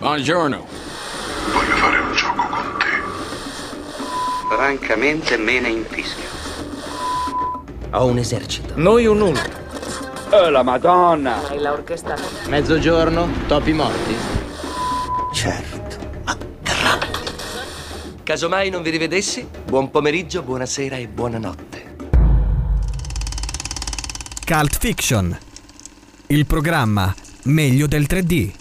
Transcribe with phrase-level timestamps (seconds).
[0.00, 0.66] Buongiorno.
[1.52, 2.86] Voglio fare un gioco con te.
[4.48, 6.24] Francamente me ne infischio.
[7.90, 8.72] Ho un esercito.
[8.76, 9.40] Noi un uno.
[10.30, 11.46] Oh la madonna!
[11.46, 12.16] Hai la orchestra?
[12.46, 14.16] Mezzogiorno, topi morti.
[15.34, 17.18] Certo, ma grandi.
[18.22, 21.96] Casomai non vi rivedessi, buon pomeriggio, buonasera e buonanotte.
[24.46, 25.38] Cult Fiction.
[26.28, 28.59] Il programma meglio del 3D.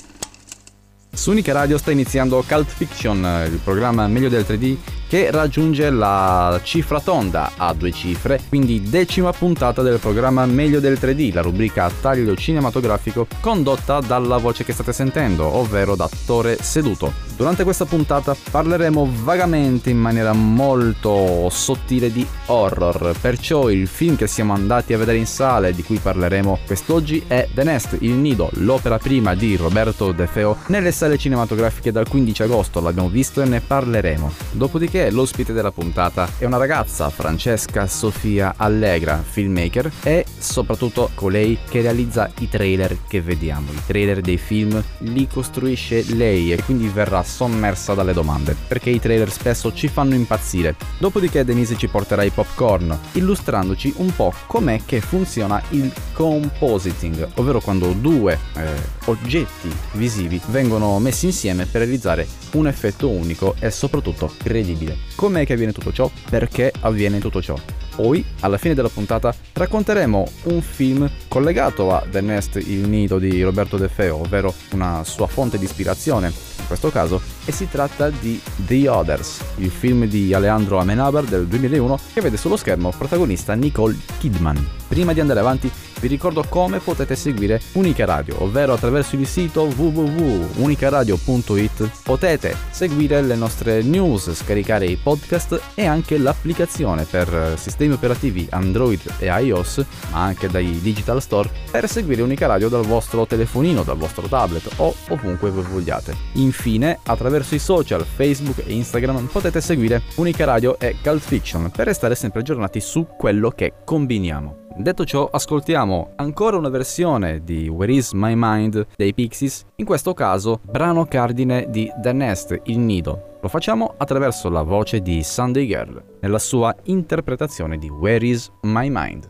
[1.19, 4.77] Su Unica Radio sta iniziando Cult Fiction, il programma meglio del 3D
[5.09, 10.97] che raggiunge la cifra tonda a due cifre, quindi decima puntata del programma Meglio del
[10.97, 16.57] 3D, la rubrica a taglio cinematografico condotta dalla voce che state sentendo, ovvero da Attore
[16.61, 17.28] Seduto.
[17.39, 24.27] Durante questa puntata parleremo vagamente in maniera molto sottile di horror, perciò il film che
[24.27, 28.11] siamo andati a vedere in sala e di cui parleremo quest'oggi è The Nest, Il
[28.11, 33.41] Nido, l'opera prima di Roberto De Feo nelle sale cinematografiche dal 15 agosto, l'abbiamo visto
[33.41, 34.33] e ne parleremo.
[34.51, 41.79] Dopodiché l'ospite della puntata è una ragazza, Francesca Sofia Allegra, filmmaker, e soprattutto colei che
[41.79, 43.71] realizza i trailer che vediamo.
[43.71, 48.99] I trailer dei film li costruisce lei e quindi verrà sommersa dalle domande, perché i
[48.99, 50.75] trailer spesso ci fanno impazzire.
[50.97, 57.61] Dopodiché Denise ci porterà i popcorn, illustrandoci un po' com'è che funziona il compositing, ovvero
[57.61, 58.67] quando due eh,
[59.05, 64.97] oggetti visivi vengono messi insieme per realizzare un effetto unico e soprattutto credibile.
[65.15, 66.09] Com'è che avviene tutto ciò?
[66.29, 67.55] Perché avviene tutto ciò?
[67.95, 73.43] Poi, alla fine della puntata, racconteremo un film collegato a The Nest, il nido di
[73.43, 76.31] Roberto De Feo, ovvero una sua fonte di ispirazione,
[76.69, 81.99] questo caso, e si tratta di The Others, il film di Alejandro Amenabar del 2001
[82.13, 84.67] che vede sullo schermo protagonista Nicole Kidman.
[84.87, 89.63] Prima di andare avanti, vi ricordo come potete seguire Unica Radio, ovvero attraverso il sito
[89.63, 98.47] www.unicaradio.it potete seguire le nostre news, scaricare i podcast e anche l'applicazione per sistemi operativi
[98.49, 103.83] Android e iOS, ma anche dai digital store, per seguire Unica Radio dal vostro telefonino,
[103.83, 106.15] dal vostro tablet o ovunque voi vogliate.
[106.33, 111.87] Infine, attraverso i social Facebook e Instagram potete seguire Unica Radio e Cult Fiction per
[111.87, 114.58] restare sempre aggiornati su quello che combiniamo.
[114.75, 120.13] Detto ciò, ascoltiamo ancora una versione di Where Is My Mind dei Pixies, in questo
[120.13, 123.37] caso brano cardine di The Nest, Il Nido.
[123.41, 128.89] Lo facciamo attraverso la voce di Sunday Girl, nella sua interpretazione di Where Is My
[128.89, 129.29] Mind.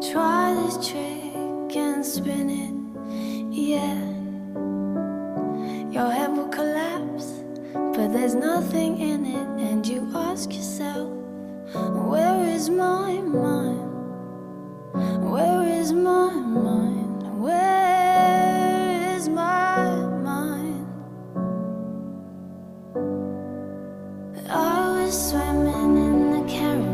[0.00, 4.13] Try this trick and spin it, yeah.
[5.94, 11.08] Your head will collapse, but there's nothing in it, and you ask yourself,
[12.10, 13.92] Where is my mind?
[15.30, 17.40] Where is my mind?
[17.40, 19.94] Where is my
[20.30, 20.84] mind?
[24.50, 26.93] I was swimming in the Caribbean,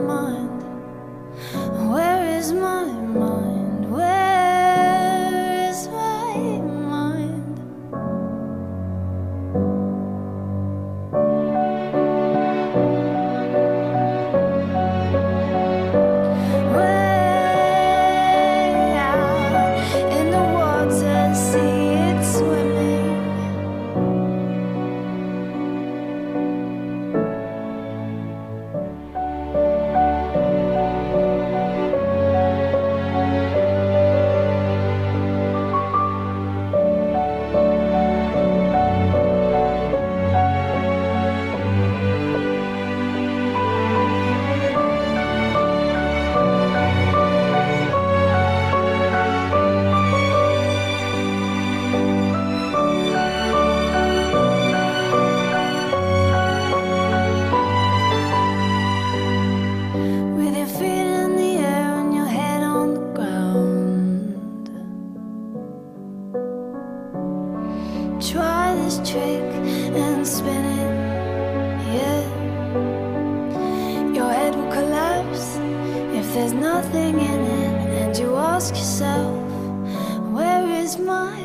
[0.00, 0.53] mind?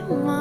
[0.09, 0.38] My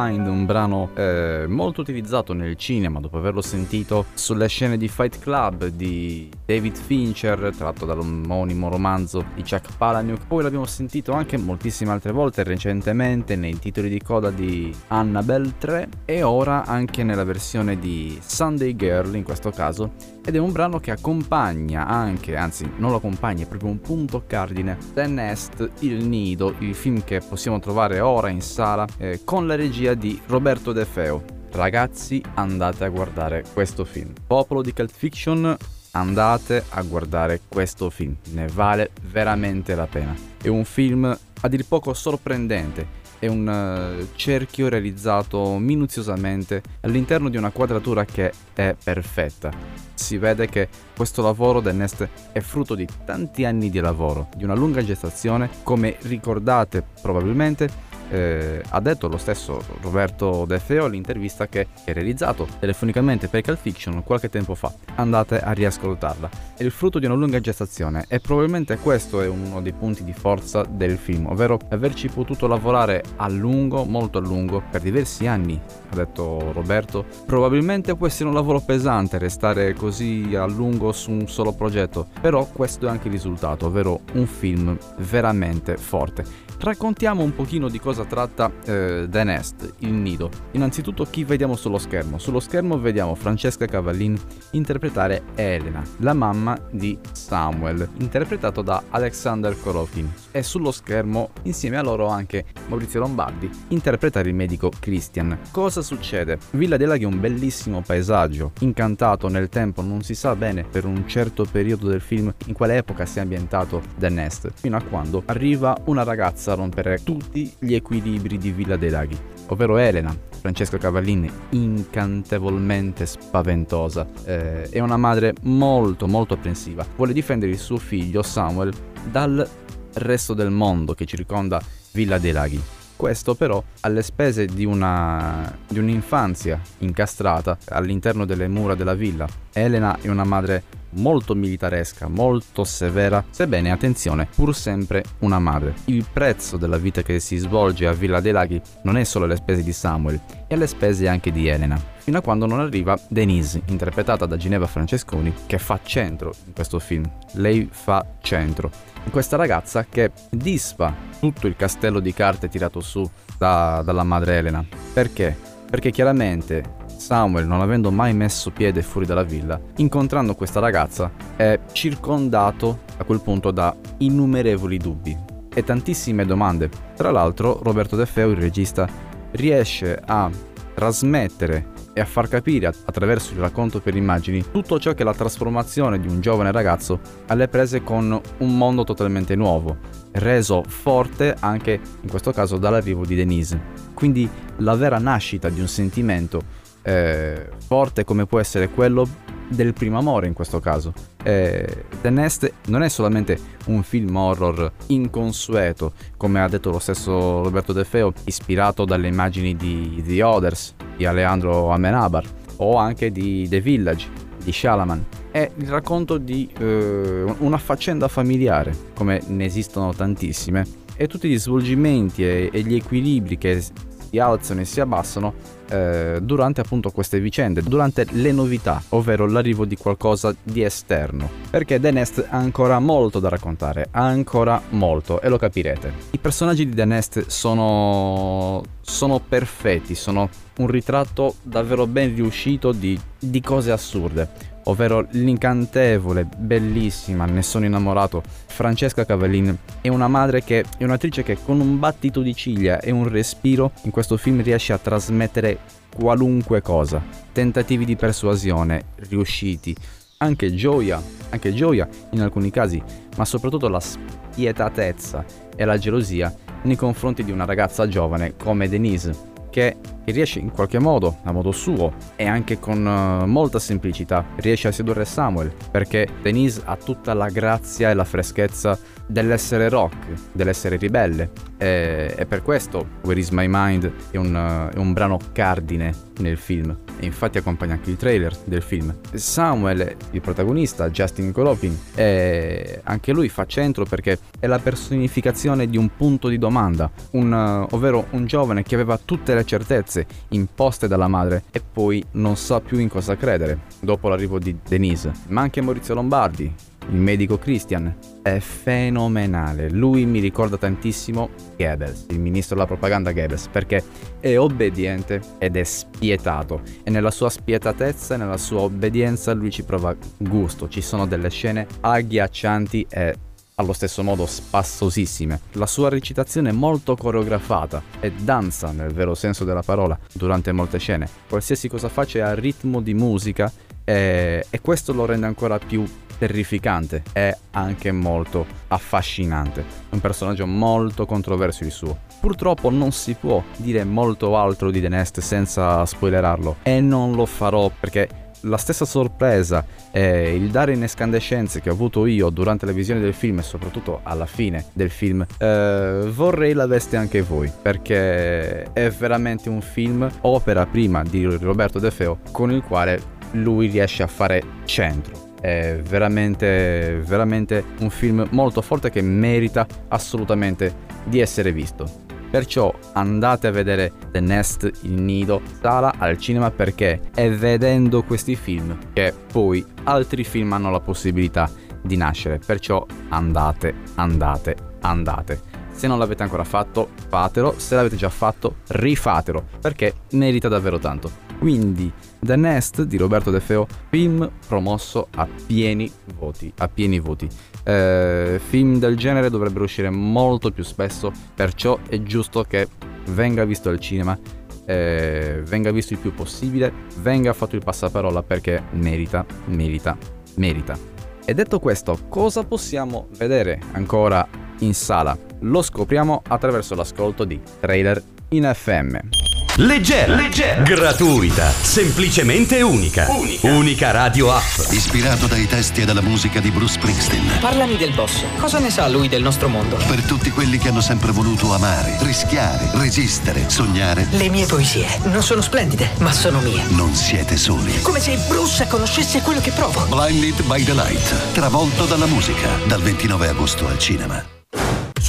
[0.00, 0.26] mind?
[0.26, 5.66] Un brano eh, molto utilizzato nel cinema dopo averlo sentito sulle scene di Fight Club
[5.66, 10.26] di David Fincher, tratto dall'omonimo romanzo di Chuck Palahniuk.
[10.26, 15.88] Poi l'abbiamo sentito anche moltissime altre volte recentemente nei titoli di coda di Annabelle 3
[16.04, 19.92] e ora anche nella versione di Sunday Girl in questo caso.
[20.24, 24.24] Ed è un brano che accompagna anche, anzi non lo accompagna, è proprio un punto
[24.26, 29.46] cardine, The Nest, Il Nido, il film che possiamo trovare ora in sala eh, con
[29.46, 31.22] la regia di Roberto De Feo.
[31.52, 34.12] Ragazzi, andate a guardare questo film.
[34.26, 35.56] Popolo di Cult Fiction,
[35.92, 38.16] andate a guardare questo film.
[38.32, 40.14] Ne vale veramente la pena.
[40.40, 41.04] È un film
[41.40, 42.98] a dir poco sorprendente.
[43.18, 49.50] È un uh, cerchio realizzato minuziosamente all'interno di una quadratura che è perfetta.
[49.92, 54.44] Si vede che questo lavoro del Nest è frutto di tanti anni di lavoro, di
[54.44, 61.46] una lunga gestazione, come ricordate probabilmente eh, ha detto lo stesso Roberto De Feo all'intervista
[61.46, 64.72] che è realizzato telefonicamente per Cal Fiction qualche tempo fa.
[64.96, 66.28] Andate a riascoltarla.
[66.56, 70.12] È il frutto di una lunga gestazione e probabilmente questo è uno dei punti di
[70.12, 75.60] forza del film, ovvero averci potuto lavorare a lungo, molto a lungo, per diversi anni,
[75.90, 77.04] ha detto Roberto.
[77.24, 82.46] Probabilmente può essere un lavoro pesante restare così a lungo su un solo progetto, però
[82.46, 86.49] questo è anche il risultato, ovvero un film veramente forte.
[86.62, 90.28] Raccontiamo un pochino di cosa tratta eh, The Nest, il nido.
[90.50, 92.18] Innanzitutto chi vediamo sullo schermo?
[92.18, 94.14] Sullo schermo vediamo Francesca Cavallin
[94.50, 100.12] interpretare Elena, la mamma di Samuel, interpretato da Alexander Korokin.
[100.32, 105.38] E sullo schermo, insieme a loro anche Maurizio Lombardi, interpretare il medico Christian.
[105.50, 106.38] Cosa succede?
[106.50, 110.84] Villa dei Laghi è un bellissimo paesaggio, incantato nel tempo, non si sa bene per
[110.84, 115.22] un certo periodo del film in quale epoca sia ambientato The Nest, fino a quando
[115.24, 119.16] arriva una ragazza a rompere tutti gli equilibri di Villa dei Laghi,
[119.46, 124.06] ovvero Elena, Francesca Cavallini, incantevolmente spaventosa.
[124.24, 126.86] Eh, è una madre molto molto apprensiva.
[126.96, 128.72] Vuole difendere il suo figlio Samuel
[129.10, 129.48] dal
[129.94, 131.60] resto del mondo che circonda
[131.92, 132.62] Villa dei Laghi.
[132.96, 139.26] Questo però alle spese di, una, di un'infanzia incastrata all'interno delle mura della villa.
[139.52, 145.74] Elena è una madre molto militaresca, molto severa, sebbene attenzione, pur sempre una madre.
[145.86, 149.36] Il prezzo della vita che si svolge a Villa dei Laghi non è solo alle
[149.36, 153.62] spese di Samuel, è alle spese anche di Elena, fino a quando non arriva Denise,
[153.66, 157.08] interpretata da Ginevra Francesconi, che fa centro in questo film.
[157.32, 158.70] Lei fa centro.
[159.10, 163.08] Questa ragazza che disfa tutto il castello di carte tirato su
[163.38, 164.64] da, dalla madre Elena.
[164.92, 165.36] Perché?
[165.70, 171.58] Perché chiaramente Samuel, non avendo mai messo piede fuori dalla villa, incontrando questa ragazza, è
[171.72, 175.16] circondato a quel punto da innumerevoli dubbi
[175.52, 176.68] e tantissime domande.
[176.94, 178.86] Tra l'altro, Roberto De Feo, il regista,
[179.32, 180.30] riesce a
[180.74, 185.14] trasmettere e a far capire attraverso il racconto per immagini tutto ciò che è la
[185.14, 189.76] trasformazione di un giovane ragazzo alle prese con un mondo totalmente nuovo,
[190.12, 193.60] reso forte anche in questo caso dall'arrivo di Denise.
[193.94, 194.28] Quindi
[194.58, 199.06] la vera nascita di un sentimento eh, forte come può essere quello
[199.48, 200.92] del primo amore in questo caso.
[201.22, 207.42] Eh, The Nest non è solamente un film horror inconsueto, come ha detto lo stesso
[207.42, 212.24] Roberto De Feo, ispirato dalle immagini di The Others di Alejandro Amenabar
[212.56, 214.06] o anche di The Village
[214.42, 215.04] di Shalaman.
[215.30, 221.38] È il racconto di eh, una faccenda familiare, come ne esistono tantissime, e tutti gli
[221.38, 227.20] svolgimenti e, e gli equilibri che si alzano e si abbassano eh, durante appunto queste
[227.20, 231.28] vicende, durante le novità, ovvero l'arrivo di qualcosa di esterno.
[231.50, 235.92] Perché The Nest ha ancora molto da raccontare, ha ancora molto e lo capirete.
[236.10, 242.98] I personaggi di The Nest sono, sono perfetti, sono un ritratto davvero ben riuscito di,
[243.18, 250.64] di cose assurde ovvero l'incantevole, bellissima, ne sono innamorato, Francesca Cavallin è una madre che
[250.76, 254.72] è un'attrice che con un battito di ciglia e un respiro in questo film riesce
[254.72, 255.58] a trasmettere
[255.94, 257.02] qualunque cosa.
[257.32, 259.74] Tentativi di persuasione riusciti,
[260.18, 262.82] anche gioia, anche gioia in alcuni casi,
[263.16, 265.24] ma soprattutto la spietatezza
[265.56, 269.76] e la gelosia nei confronti di una ragazza giovane come Denise che
[270.10, 274.72] riesce in qualche modo, a modo suo e anche con uh, molta semplicità, riesce a
[274.72, 279.96] sedurre Samuel, perché Denise ha tutta la grazia e la freschezza dell'essere rock,
[280.32, 281.30] dell'essere ribelle.
[281.58, 286.38] E, e per questo Where is My Mind è un, è un brano cardine nel
[286.38, 288.94] film e infatti accompagna anche il trailer del film.
[289.12, 295.76] Samuel, il protagonista, Justin Colopin, è, anche lui fa centro perché è la personificazione di
[295.76, 301.08] un punto di domanda, un, ovvero un giovane che aveva tutte le certezze imposte dalla
[301.08, 305.12] madre e poi non sa più in cosa credere dopo l'arrivo di Denise.
[305.28, 306.52] Ma anche Maurizio Lombardi,
[306.88, 309.70] il medico Christian, è fenomenale.
[309.70, 313.82] Lui mi ricorda tantissimo Goebbels, il ministro della propaganda Goebbels, perché
[314.20, 316.62] è obbediente ed è spietato.
[316.82, 320.68] E nella sua spietatezza e nella sua obbedienza lui ci prova gusto.
[320.68, 323.14] Ci sono delle scene agghiaccianti e
[323.60, 325.40] allo stesso modo spassosissime.
[325.52, 330.78] La sua recitazione è molto coreografata e danza nel vero senso della parola durante molte
[330.78, 331.08] scene.
[331.28, 333.50] Qualsiasi cosa faccia è a ritmo di musica
[333.84, 335.86] e, e questo lo rende ancora più
[336.18, 339.64] terrificante e anche molto affascinante.
[339.90, 341.96] Un personaggio molto controverso il suo.
[342.20, 347.24] Purtroppo non si può dire molto altro di The Nest senza spoilerarlo e non lo
[347.24, 352.66] farò perché la stessa sorpresa e il dare in escandescenze che ho avuto io durante
[352.66, 357.50] la visione del film e soprattutto alla fine del film, eh, vorrei l'aveste anche voi
[357.60, 363.68] perché è veramente un film, opera prima di Roberto De Feo, con il quale lui
[363.68, 365.28] riesce a fare centro.
[365.40, 372.08] È veramente, veramente un film molto forte che merita assolutamente di essere visto.
[372.30, 378.36] Perciò andate a vedere The Nest, il nido, sala al cinema perché è vedendo questi
[378.36, 381.50] film che poi altri film hanno la possibilità
[381.82, 382.38] di nascere.
[382.38, 385.40] Perciò andate, andate, andate.
[385.72, 387.54] Se non l'avete ancora fatto, fatelo.
[387.56, 391.28] Se l'avete già fatto, rifatelo perché merita davvero tanto.
[391.38, 397.26] Quindi The Nest di Roberto De Feo, film promosso a pieni voti, a pieni voti.
[397.64, 402.68] Eh, film del genere dovrebbero uscire molto più spesso, perciò è giusto che
[403.08, 404.18] venga visto al cinema,
[404.66, 409.96] eh, venga visto il più possibile, venga fatto il passaparola perché merita, merita,
[410.36, 410.78] merita.
[411.24, 414.26] E detto questo, cosa possiamo vedere ancora
[414.60, 415.16] in sala?
[415.40, 419.29] Lo scopriamo attraverso l'ascolto di trailer in FM.
[419.60, 423.10] Leggera, leggera, gratuita, semplicemente unica.
[423.10, 424.70] Unica, unica radio app.
[424.70, 427.40] Ispirato dai testi e dalla musica di Bruce Springsteen.
[427.40, 428.24] Parlami del boss.
[428.38, 429.76] Cosa ne sa lui del nostro mondo?
[429.76, 434.06] Per tutti quelli che hanno sempre voluto amare, rischiare, resistere, sognare.
[434.12, 436.62] Le mie poesie non sono splendide, ma sono mie.
[436.70, 437.82] Non siete soli.
[437.82, 439.84] Come se Bruce conoscesse quello che provo.
[439.90, 441.32] Blinded by the Light.
[441.32, 442.48] Travolto dalla musica.
[442.66, 444.39] Dal 29 agosto al cinema.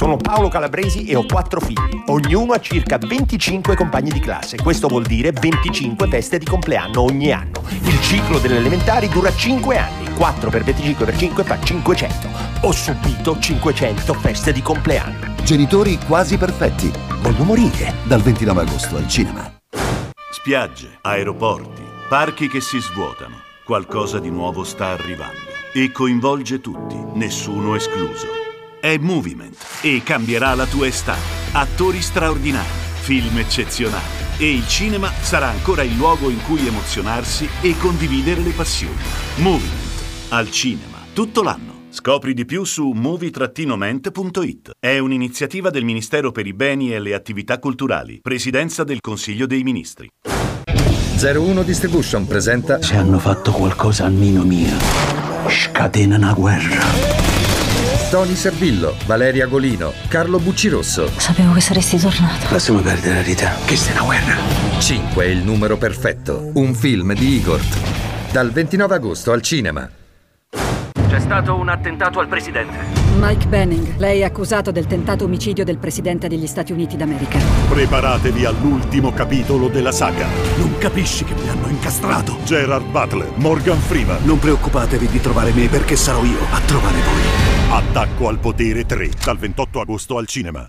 [0.02, 2.02] Sono Paolo Calabresi e ho quattro figli.
[2.06, 4.56] Ognuno ha circa 25 compagni di classe.
[4.56, 7.62] Questo vuol dire 25 feste di compleanno ogni anno.
[7.84, 10.12] Il ciclo delle elementari dura 5 anni.
[10.16, 12.28] 4 per 25 per 5 fa 500.
[12.62, 15.36] Ho subito 500 feste di compleanno.
[15.44, 16.90] Genitori quasi perfetti.
[17.20, 17.94] Voglio morire.
[18.02, 19.54] Dal 29 agosto al cinema.
[20.32, 23.36] Spiagge, aeroporti, parchi che si svuotano.
[23.64, 25.52] Qualcosa di nuovo sta arrivando.
[25.72, 28.41] E coinvolge tutti, nessuno escluso
[28.82, 31.20] è Movement e cambierà la tua estate.
[31.52, 32.66] Attori straordinari,
[33.02, 34.02] film eccezionali
[34.38, 38.98] e il cinema sarà ancora il luogo in cui emozionarsi e condividere le passioni.
[39.36, 41.70] Movement al cinema tutto l'anno.
[41.90, 44.72] Scopri di più su movie-mente.it.
[44.80, 49.62] È un'iniziativa del Ministero per i beni e le attività culturali, Presidenza del Consiglio dei
[49.62, 50.08] Ministri.
[51.22, 54.76] 01 Distribution presenta Se hanno fatto qualcosa al Nino mio,
[55.46, 57.21] scatena una guerra.
[58.12, 61.08] Tony Servillo, Valeria Golino, Carlo Buccirosso.
[61.16, 62.44] Sapevo che saresti tornato.
[62.50, 63.54] Lasciami perdere la verità.
[63.64, 64.34] Che sta una guerra.
[64.78, 66.50] 5 è il numero perfetto.
[66.52, 67.58] Un film di Igor.
[68.30, 69.88] Dal 29 agosto al cinema.
[71.08, 72.76] C'è stato un attentato al presidente.
[73.16, 77.38] Mike Benning, lei è accusato del tentato omicidio del presidente degli Stati Uniti d'America.
[77.70, 80.26] Preparatevi all'ultimo capitolo della saga.
[80.58, 82.36] Non capisci che mi hanno incastrato?
[82.44, 84.22] Gerard Butler, Morgan Freeman.
[84.24, 87.41] Non preoccupatevi di trovare me perché sarò io a trovare voi.
[87.74, 90.68] Attacco al potere 3, dal 28 agosto al cinema.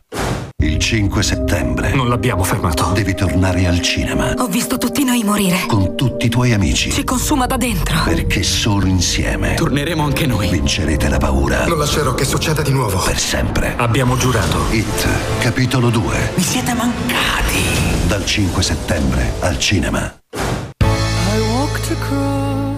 [0.64, 1.94] Il 5 settembre.
[1.94, 2.94] Non l'abbiamo fermato.
[2.94, 4.34] Devi tornare al cinema.
[4.38, 5.66] Ho visto tutti noi morire.
[5.68, 6.92] Con tutti i tuoi amici.
[6.92, 8.04] Ci consuma da dentro.
[8.06, 9.56] Perché solo insieme.
[9.56, 10.48] Torneremo anche noi.
[10.48, 11.68] Vincerete la paura.
[11.68, 13.04] Non lascerò che succeda di nuovo.
[13.04, 13.74] Per sempre.
[13.76, 14.60] Abbiamo giurato.
[14.72, 16.32] It, capitolo 2.
[16.36, 18.08] Mi siete mancati.
[18.08, 20.23] Dal 5 settembre al cinema.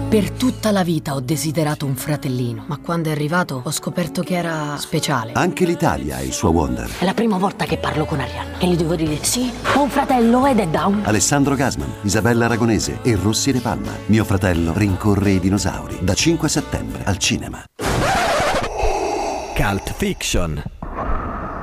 [0.08, 4.34] Per tutta la vita ho desiderato un fratellino, ma quando è arrivato ho scoperto che
[4.36, 5.32] era speciale.
[5.34, 6.88] Anche l'Italia ha il suo Wonder.
[7.00, 9.90] È la prima volta che parlo con Arianna e gli devo dire sì, ho un
[9.90, 11.02] fratello ed è down.
[11.04, 13.90] Alessandro Gasman, Isabella Aragonese e Rossi De Palma.
[14.06, 15.98] Mio fratello rincorre i dinosauri.
[16.00, 17.64] Da 5 settembre al cinema.
[19.56, 20.62] Cult Fiction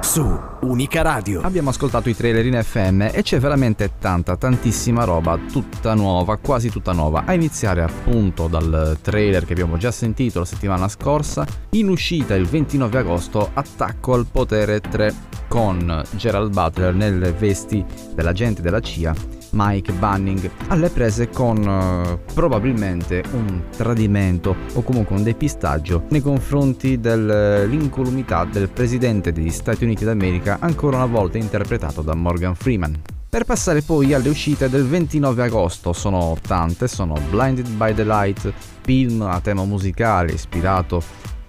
[0.04, 1.42] su Unica Radio.
[1.42, 6.70] Abbiamo ascoltato i trailer in FM e c'è veramente tanta, tantissima roba, tutta nuova, quasi
[6.70, 7.24] tutta nuova.
[7.26, 12.46] A iniziare appunto dal trailer che abbiamo già sentito la settimana scorsa, in uscita il
[12.46, 15.14] 29 agosto, Attacco al potere 3
[15.48, 17.84] con Gerald Butler nelle vesti
[18.14, 25.24] dell'agente della CIA Mike Bunning alle prese con uh, probabilmente un tradimento o comunque un
[25.24, 32.14] depistaggio nei confronti dell'incolumità del presidente degli Stati Uniti d'America ancora una volta interpretato da
[32.14, 33.02] Morgan Freeman.
[33.34, 38.54] Per passare poi alle uscite del 29 agosto, sono tante, sono Blinded by the Light,
[38.82, 41.02] film a tema musicale ispirato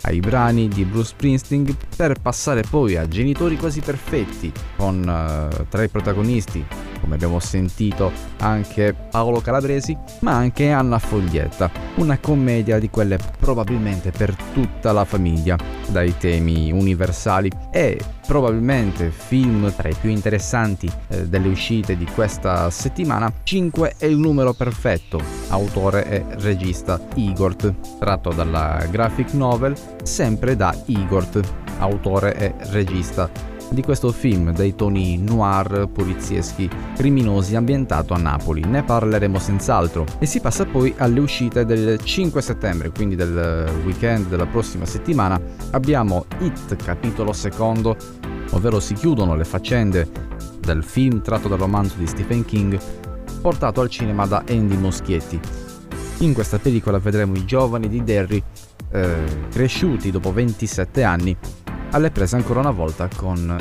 [0.05, 5.83] ai brani di Bruce Springsteen per passare poi a Genitori quasi perfetti con uh, tra
[5.83, 6.65] i protagonisti
[7.05, 14.11] come abbiamo sentito anche Paolo Calabresi, ma anche Anna Foglietta, una commedia di quelle probabilmente
[14.11, 15.59] per tutta la famiglia,
[15.89, 17.51] dai temi universali.
[17.71, 23.33] E probabilmente film tra i più interessanti eh, delle uscite di questa settimana.
[23.43, 30.75] 5 è il numero perfetto, autore e regista Igort, tratto dalla graphic novel sempre da
[30.87, 31.41] Igort,
[31.79, 38.63] autore e regista di questo film dei toni noir, polizieschi, criminosi ambientato a Napoli.
[38.65, 40.05] Ne parleremo senz'altro.
[40.19, 45.41] E si passa poi alle uscite del 5 settembre, quindi del weekend della prossima settimana.
[45.71, 47.97] Abbiamo It, capitolo secondo,
[48.51, 50.09] ovvero si chiudono le faccende
[50.61, 52.79] del film tratto dal romanzo di Stephen King,
[53.41, 55.41] portato al cinema da Andy Moschietti.
[56.19, 58.43] In questa pellicola vedremo i giovani di Derry
[58.91, 61.37] eh, cresciuti dopo 27 anni
[61.95, 63.57] alle prese ancora una volta con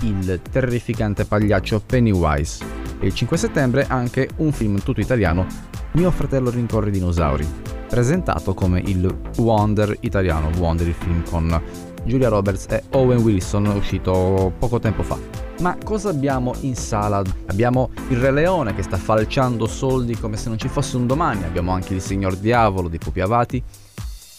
[0.00, 2.64] il terrificante pagliaccio Pennywise.
[2.98, 5.46] E il 5 settembre anche un film tutto italiano,
[5.92, 7.46] Mio fratello rincorre i dinosauri,
[7.86, 11.62] presentato come il Wonder italiano, Wonder il film con
[12.04, 15.18] Julia Roberts e Owen Wilson uscito poco tempo fa.
[15.60, 17.22] Ma cosa abbiamo in sala?
[17.46, 21.44] Abbiamo il Re Leone che sta falciando soldi come se non ci fosse un domani,
[21.44, 23.62] abbiamo anche il Signor Diavolo di Pupi Avati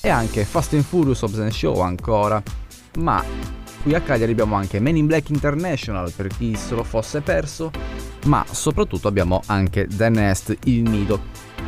[0.01, 2.41] e anche Fast and Furious Hobbs Show ancora
[2.97, 3.23] ma
[3.81, 7.71] qui a Cagliari abbiamo anche Men in Black International per chi se lo fosse perso,
[8.25, 11.19] ma soprattutto abbiamo anche The Nest, il nido.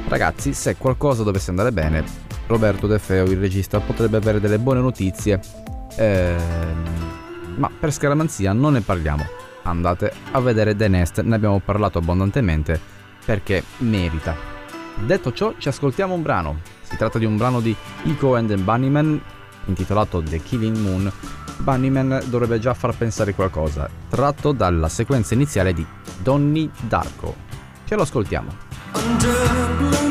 [0.07, 2.03] Ragazzi, se qualcosa dovesse andare bene,
[2.47, 5.39] Roberto De Feo, il regista, potrebbe avere delle buone notizie,
[5.95, 9.25] ehm, ma per scaramanzia non ne parliamo.
[9.63, 12.79] Andate a vedere The Nest, ne abbiamo parlato abbondantemente
[13.25, 14.35] perché merita.
[14.95, 16.61] Detto ciò, ci ascoltiamo un brano.
[16.81, 19.21] Si tratta di un brano di Ico and the Bunnyman
[19.67, 21.11] intitolato The Killing Moon,
[21.59, 25.85] Bunnyman dovrebbe già far pensare qualcosa, tratto dalla sequenza iniziale di
[26.19, 27.35] Donnie Darko.
[27.85, 28.49] Ce lo ascoltiamo.
[28.93, 30.06] Under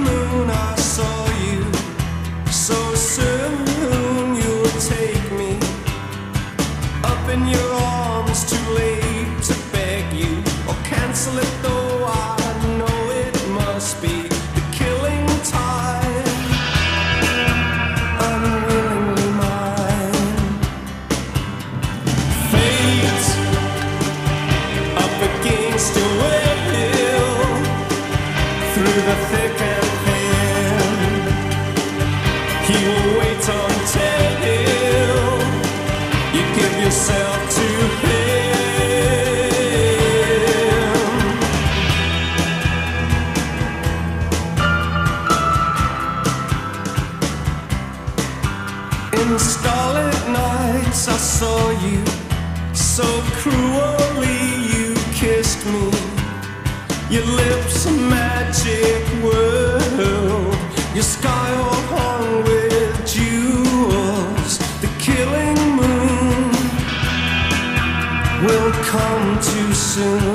[69.97, 70.26] soon.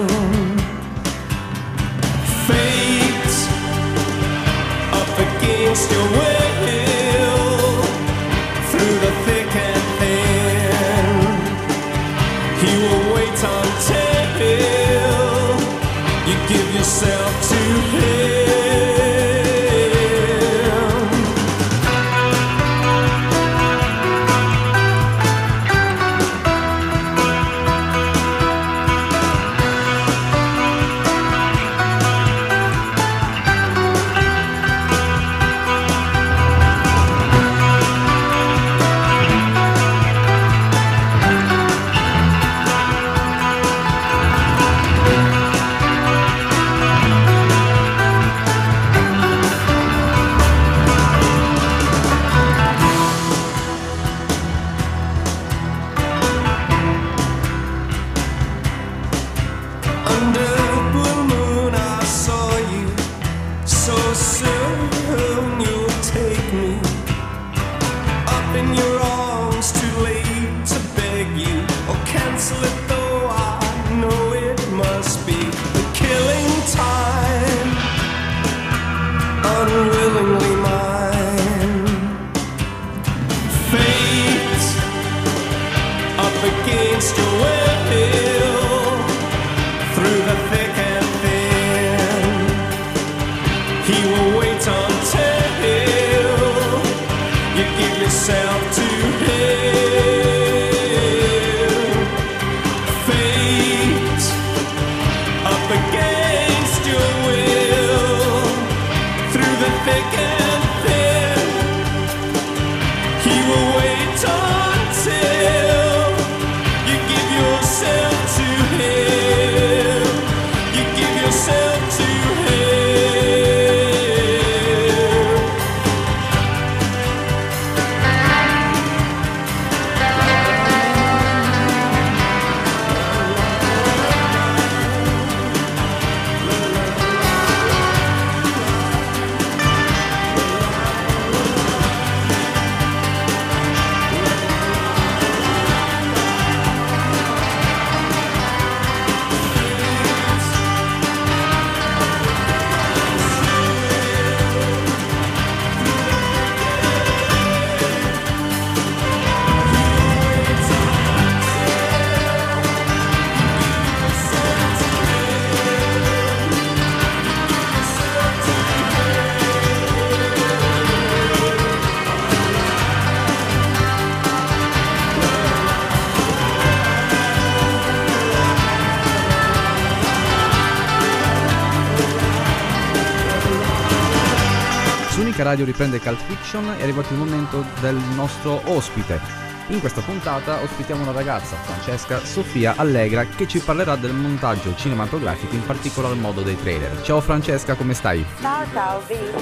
[185.51, 189.19] Radio riprende Cult Fiction è arrivato il momento del nostro ospite.
[189.67, 195.53] In questa puntata ospitiamo una ragazza, Francesca Sofia Allegra, che ci parlerà del montaggio cinematografico,
[195.53, 197.01] in particolar modo dei trailer.
[197.01, 198.25] Ciao Francesca, come stai?
[198.39, 199.41] Ciao, ciao, benissimo,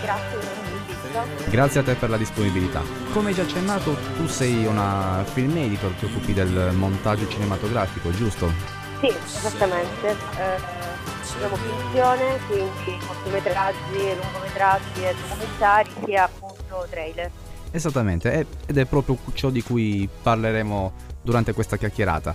[0.00, 1.50] grazie per l'invito.
[1.50, 2.80] Grazie a te per la disponibilità.
[3.12, 8.52] Come già accennato, tu sei una film editor, ti occupi del montaggio cinematografico, giusto?
[9.00, 10.10] Sì, esattamente.
[10.38, 10.97] Eh,
[11.34, 17.30] abbiamo finzione, quindi cortometraggi, lungometraggi e documentari, sia appunto trailer.
[17.70, 22.34] Esattamente, ed è proprio ciò di cui parleremo durante questa chiacchierata.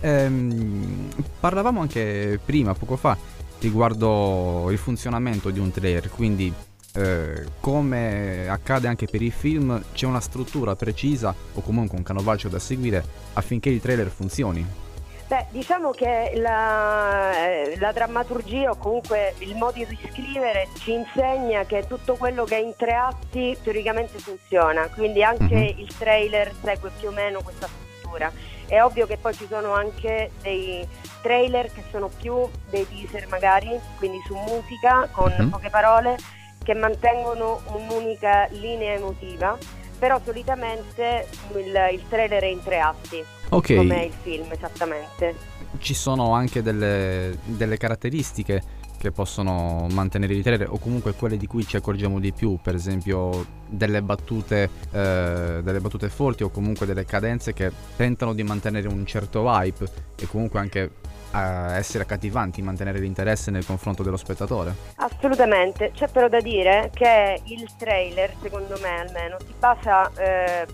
[0.00, 1.08] Ehm,
[1.40, 3.16] parlavamo anche prima, poco fa,
[3.60, 6.52] riguardo il funzionamento di un trailer, quindi
[6.96, 12.48] eh, come accade anche per i film, c'è una struttura precisa o comunque un canovaccio
[12.48, 14.83] da seguire affinché il trailer funzioni.
[15.26, 21.64] Beh, diciamo che la, eh, la drammaturgia o comunque il modo di scrivere ci insegna
[21.64, 25.78] che tutto quello che è in tre atti teoricamente funziona, quindi anche Mhm.
[25.78, 28.30] il trailer segue più o meno questa struttura.
[28.66, 30.86] È ovvio che poi ci sono anche dei
[31.22, 35.48] trailer che sono più dei teaser magari, quindi su musica con Mhm.
[35.48, 36.16] poche parole
[36.62, 39.56] che mantengono un'unica linea emotiva,
[39.98, 43.74] però solitamente il, il trailer è in tre atti, Ok.
[43.74, 45.34] come il film esattamente.
[45.78, 51.46] Ci sono anche delle, delle caratteristiche che possono mantenere il trailer o comunque quelle di
[51.46, 56.86] cui ci accorgiamo di più, per esempio delle battute, eh, delle battute forti o comunque
[56.86, 59.86] delle cadenze che tentano di mantenere un certo hype
[60.16, 60.90] e comunque anche
[61.34, 64.74] eh, essere accattivanti, mantenere l'interesse nel confronto dello spettatore.
[64.96, 70.66] Assolutamente, c'è però da dire che il trailer, secondo me almeno, si basa eh,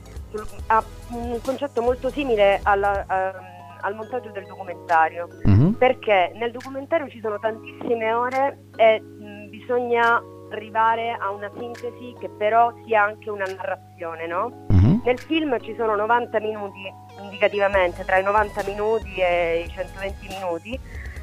[0.68, 3.48] ha un concetto molto simile alla- ehm,
[3.82, 5.72] al montaggio del documentario, Mhm.
[5.78, 10.20] perché nel documentario ci sono tantissime ore e mh, bisogna
[10.52, 14.66] arrivare a una sintesi che però sia anche una narrazione, no?
[15.04, 20.78] Nel film ci sono 90 minuti indicativamente, tra i 90 minuti e i 120 minuti,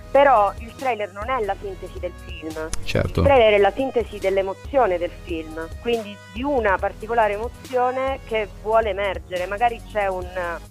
[0.09, 2.69] però il trailer non è la sintesi del film.
[2.83, 3.19] Certo.
[3.21, 8.89] Il trailer è la sintesi dell'emozione del film, quindi di una particolare emozione che vuole
[8.89, 9.45] emergere.
[9.47, 10.25] Magari c'è un.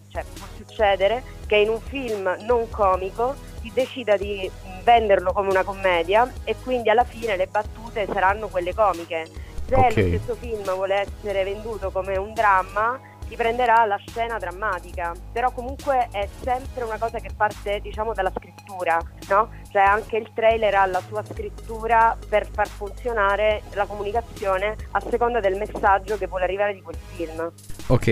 [0.09, 4.51] cioè può succedere che in un film non comico si decida di
[4.83, 9.27] venderlo come una commedia e quindi alla fine le battute saranno quelle comiche.
[9.69, 9.83] Se Ok.
[9.85, 15.51] lo stesso film vuole essere venduto come un dramma, si prenderà la scena drammatica, però
[15.51, 19.51] comunque è sempre una cosa che parte diciamo dalla scrittura, no?
[19.71, 25.41] Cioè anche il trailer ha la sua scrittura per far funzionare la comunicazione a seconda
[25.41, 27.53] del messaggio che vuole arrivare di quel film.
[27.89, 28.07] Ok,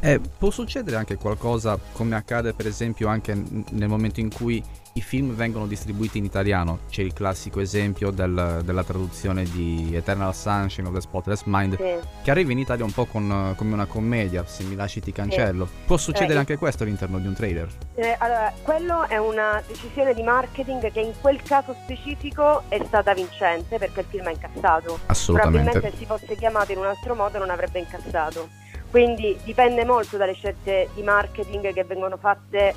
[0.00, 4.62] eh, può succedere anche qualcosa come accade per esempio anche nel momento in cui
[4.96, 6.80] i film vengono distribuiti in italiano.
[6.88, 11.98] C'è il classico esempio del- della traduzione di Eternal Sunshine of the Spotless Mind, Sì.
[12.22, 15.68] che arriva in Italia un po' con- come una commedia, se mi lasci ti cancello.
[15.86, 17.68] Può succedere Eh, anche questo all'interno di un trailer?
[17.96, 23.14] Eh, allora, quello è una decisione di marketing che in quel caso specifico è stata
[23.14, 25.00] vincente perché il film ha incassato.
[25.06, 25.58] Assolutamente.
[25.60, 28.48] Probabilmente se si fosse chiamato in un altro modo non avrebbe incassato.
[28.90, 32.72] Quindi dipende molto dalle scelte di marketing che vengono fatte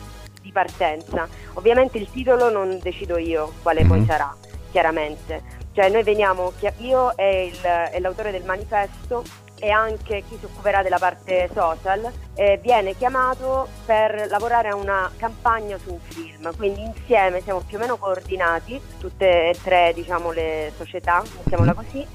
[0.48, 1.28] di partenza.
[1.54, 4.06] Ovviamente il titolo non decido io quale poi Mhm.
[4.08, 4.36] sarà,
[4.72, 5.56] chiaramente.
[5.74, 9.24] Cioè noi veniamo, io e, il- e l'autore del manifesto
[9.60, 15.12] e anche chi si occuperà della parte social eh, viene chiamato per lavorare a una
[15.18, 20.32] campagna su un film, quindi insieme siamo più o meno coordinati, tutte e tre diciamo
[20.32, 22.06] le società, mettiamola così,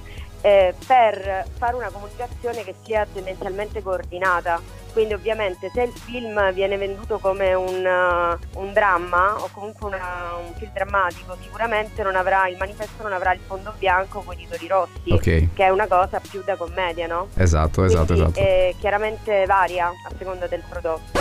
[0.41, 4.61] eh, per fare una comunicazione che sia tendenzialmente coordinata.
[4.93, 10.35] Quindi ovviamente se il film viene venduto come un, uh, un dramma o comunque una-
[10.39, 14.47] un film drammatico, sicuramente non avrà, il manifesto non avrà il fondo bianco con i
[14.47, 15.23] titoli rossi, Ok.
[15.55, 17.29] che è una cosa più da commedia, no?
[17.37, 18.39] Esatto, esatto, Quindi, esatto.
[18.41, 21.19] eh, chiaramente varia a seconda del prodotto.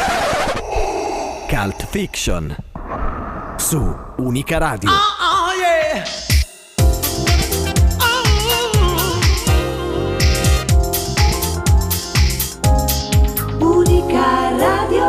[1.48, 2.56] Cult Fiction.
[3.58, 4.90] Su Unica Radio.
[4.90, 6.04] Oh yeah!
[14.12, 15.06] Unica radio.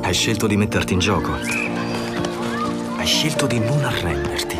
[0.00, 1.32] Hai scelto di metterti in gioco.
[2.96, 4.56] Hai scelto di non arrenderti.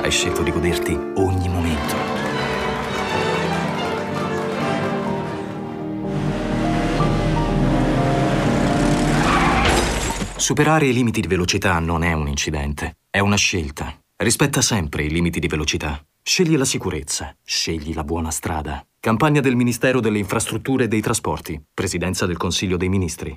[0.00, 1.96] Hai scelto di goderti ogni momento.
[10.36, 13.92] Superare i limiti di velocità non è un incidente, è una scelta.
[14.16, 16.00] Rispetta sempre i limiti di velocità.
[16.22, 18.86] Scegli la sicurezza, scegli la buona strada.
[19.04, 23.36] Campagna del Ministero delle Infrastrutture e dei Trasporti, Presidenza del Consiglio dei Ministri.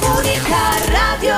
[0.00, 1.36] Unica radio.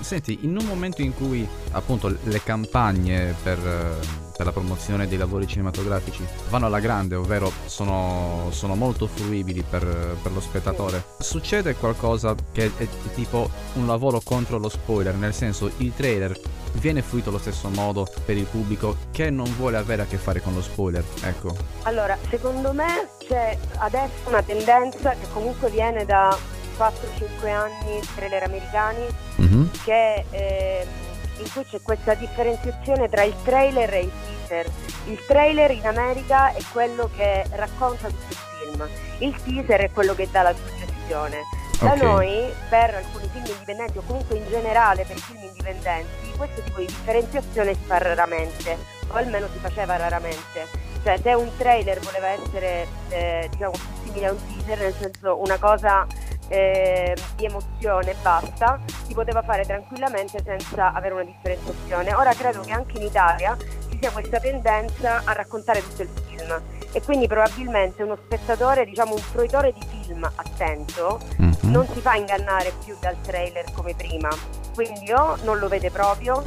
[0.00, 5.18] Senti, in un momento in cui appunto le campagne per, eh, per la promozione dei
[5.18, 6.26] lavori cinematografici?
[6.48, 12.70] Vanno alla grande, ovvero sono, sono molto fruibili per, per lo spettatore, succede qualcosa che
[12.74, 16.38] è tipo un lavoro contro lo spoiler, nel senso il trailer
[16.74, 20.40] viene fruito allo stesso modo per il pubblico che non vuole avere a che fare
[20.40, 21.54] con lo spoiler, ecco.
[21.82, 26.34] Allora, secondo me c'è adesso una tendenza che comunque viene da
[26.78, 29.06] 4-5 anni trailer americani
[29.84, 30.88] che, ehm,
[31.40, 34.10] in cui c'è questa differenziazione tra il trailer e il
[34.46, 34.70] teaser.
[35.06, 40.14] Il trailer in America è quello che racconta tutto il film, il teaser è quello
[40.14, 41.38] che dà la suggestione.
[41.80, 42.02] Da Ok.
[42.02, 46.80] noi, per alcuni film indipendenti o comunque in generale per i film indipendenti, questo tipo
[46.80, 48.76] di differenziazione si fa raramente,
[49.08, 50.66] o almeno si faceva raramente.
[51.02, 53.72] Cioè se un trailer voleva essere eh, diciamo
[54.04, 56.06] simile a un teaser, nel senso una cosa
[56.50, 62.12] eh, di emozione basta, si poteva fare tranquillamente senza avere una differenziazione.
[62.12, 63.56] Ora credo che anche in Italia
[63.88, 66.60] ci sia questa tendenza a raccontare tutto il film
[66.92, 71.20] e quindi probabilmente uno spettatore, diciamo un fruitore di film attento,
[71.62, 74.28] non si fa ingannare più dal trailer come prima.
[74.74, 76.42] Quindi o non lo vede proprio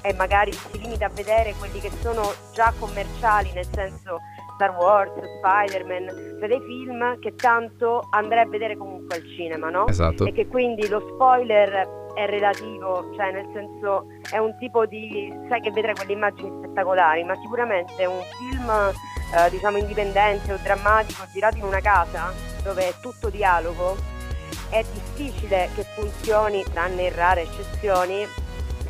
[0.00, 4.20] e magari si limita a vedere quelli che sono già commerciali, nel senso
[4.58, 9.86] Star Wars, Spider-Man, cioè dei film che tanto andrei a vedere comunque al cinema, no?
[9.86, 10.24] Esatto.
[10.24, 15.32] E che quindi lo spoiler è relativo, cioè nel senso è un tipo di...
[15.48, 21.22] sai che vedrai quelle immagini spettacolari, ma sicuramente un film eh, diciamo indipendente o drammatico
[21.32, 22.32] girato in una casa
[22.64, 23.94] dove è tutto dialogo
[24.70, 28.26] è difficile che funzioni, tranne in rare eccezioni,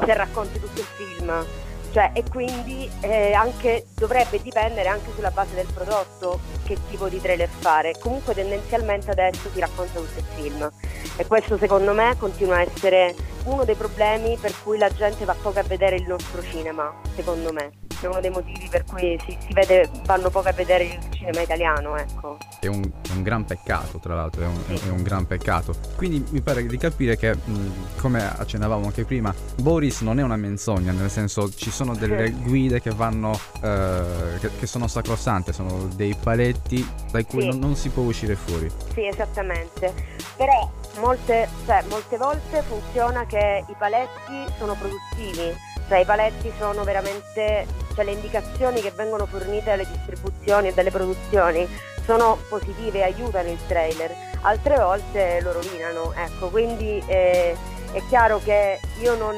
[0.02, 1.46] se racconti tutto il film.
[1.90, 7.20] Cioè, e quindi eh, anche, dovrebbe dipendere anche sulla base del prodotto che tipo di
[7.20, 7.94] trailer fare.
[7.98, 10.70] Comunque tendenzialmente adesso si racconta tutto il film
[11.16, 13.14] e questo secondo me continua a essere
[13.48, 17.52] uno dei problemi per cui la gente va poco a vedere il nostro cinema, secondo
[17.52, 17.72] me.
[18.00, 21.40] È uno dei motivi per cui si, si vede, vanno poco a vedere il cinema
[21.40, 22.36] italiano, ecco.
[22.60, 25.74] È un, un gran peccato, tra l'altro, è un, è un gran peccato.
[25.96, 30.36] Quindi mi pare di capire che, mh, come accennavamo anche prima, Boris non è una
[30.36, 35.88] menzogna, nel senso ci sono delle guide che vanno, eh, che, che sono sacrosante, sono
[35.96, 37.48] dei paletti dai cui Sì.
[37.48, 38.70] non, non si può uscire fuori.
[38.92, 39.92] Sì, esattamente.
[40.36, 43.37] Però molte, cioè, molte volte funziona che
[43.68, 45.56] i paletti sono produttivi,
[45.88, 50.90] Cioè i paletti sono veramente, cioè le indicazioni che vengono fornite dalle distribuzioni e dalle
[50.90, 51.66] produzioni
[52.04, 57.56] sono positive, aiutano il trailer, altre volte lo rovinano, ecco, quindi eh,
[57.92, 59.34] è chiaro che io non,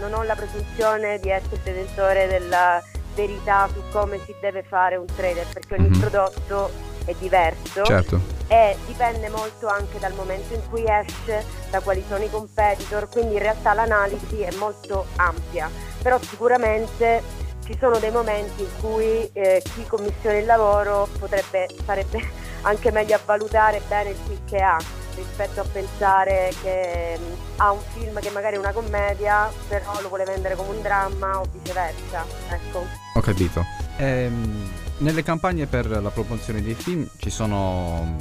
[0.00, 2.82] non ho la presunzione di essere detentore della
[3.14, 6.00] verità su come si deve fare un trailer, perché ogni Mhm.
[6.00, 6.70] prodotto
[7.04, 8.20] è diverso Certo.
[8.48, 13.34] e dipende molto anche dal momento in cui esce, da quali sono i competitor, quindi
[13.34, 15.70] in realtà l'analisi è molto ampia,
[16.02, 17.22] però sicuramente
[17.64, 22.20] ci sono dei momenti in cui eh, chi commissiona il lavoro potrebbe, sarebbe
[22.62, 24.76] anche meglio a valutare bene il film che ha
[25.14, 27.18] rispetto a pensare che
[27.56, 31.38] ha un film che magari è una commedia però lo vuole vendere come un dramma
[31.38, 33.62] o viceversa ecco Ho capito.
[33.98, 34.70] Ehm,
[35.02, 38.16] nelle campagne per la promozione dei film ci sono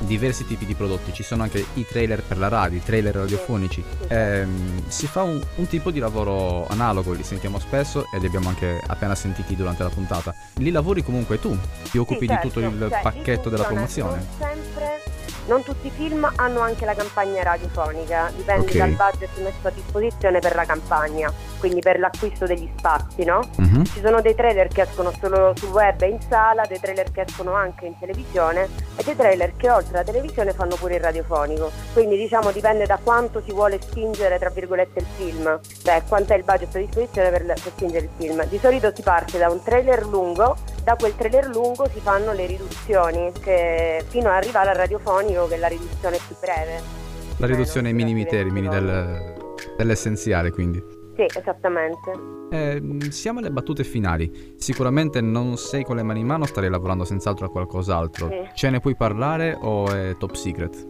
[0.00, 3.82] diversi tipi di prodotti, ci sono anche i trailer per la radio, i trailer radiofonici.
[4.08, 8.48] Ehm, si fa un, un tipo di lavoro analogo, li sentiamo spesso e li abbiamo
[8.50, 10.34] anche appena sentiti durante la puntata.
[10.56, 11.56] Li lavori comunque tu,
[11.90, 14.16] ti occupi Sì, di tutto certo, il cioè, pacchetto della promozione.
[14.16, 15.02] Non sempre,
[15.46, 18.76] non tutti i film hanno anche la campagna radiofonica, dipende Ok.
[18.76, 23.40] dal budget messo a disposizione per la campagna, quindi per l'acquisto degli spazi, no?
[23.56, 23.84] Mhm.
[23.84, 27.22] Ci sono dei trailer che escono solo sul web e in sala, dei trailer che
[27.26, 31.70] escono anche in televisione e dei trailer che oltre alla televisione fanno pure il radiofonico.
[31.92, 36.36] Quindi diciamo dipende da quanto si vuole spingere tra virgolette il film, cioè quanto è
[36.36, 38.44] il budget a disposizione per, per spingere il film.
[38.46, 42.46] Di solito si parte da un trailer lungo, da quel trailer lungo si fanno le
[42.46, 47.04] riduzioni che fino ad arrivare al radiofonico che è la riduzione più breve.
[47.38, 49.34] La riduzione ai minimi termini del-
[49.76, 50.95] dell'essenziale, quindi.
[51.16, 52.12] Sì, esattamente.
[52.50, 54.54] Ehm, siamo alle battute finali.
[54.56, 58.28] Sicuramente non sei con le mani in mano, starei lavorando senz'altro a qualcos'altro.
[58.28, 58.48] Sì.
[58.54, 60.88] Ce ne puoi parlare o è top secret?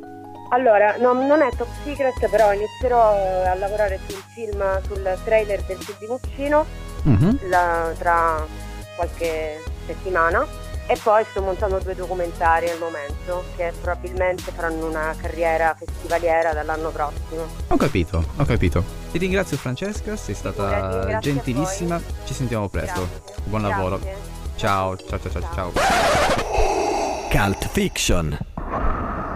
[0.50, 3.00] Allora, no, non è top secret, però inizierò
[3.50, 6.64] a lavorare sul film, sul trailer del film di Muccino
[7.02, 7.38] Mhm.
[7.48, 8.44] la- tra
[8.96, 10.46] qualche settimana
[10.87, 16.90] e poi sto montando due documentari al momento che probabilmente faranno una carriera festivaliera dall'anno
[16.90, 17.46] prossimo.
[17.68, 18.85] Ho capito, ho capito.
[19.11, 22.01] Ti ringrazio Francesca, sei stata grazie gentilissima.
[22.25, 23.09] Ci sentiamo presto.
[23.44, 23.77] Buon Grazie.
[23.77, 24.01] lavoro.
[24.57, 25.72] Ciao, ciao, ciao, ciao, ciao.
[27.31, 28.38] Cult Fiction